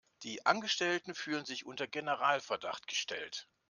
Die 0.23 0.43
Angestellten 0.47 1.13
fühlen 1.13 1.45
sich 1.45 1.63
unter 1.67 1.85
Generalverdacht 1.85 2.87
gestellt. 2.87 3.47